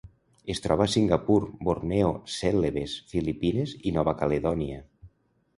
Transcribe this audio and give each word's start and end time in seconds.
Es 0.53 0.61
troba 0.61 0.85
a 0.87 0.91
Singapur, 0.93 1.35
Borneo, 1.67 2.09
Cèlebes, 2.37 2.97
Filipines 3.13 3.77
i 3.91 3.95
Nova 3.99 4.17
Caledònia. 4.23 4.83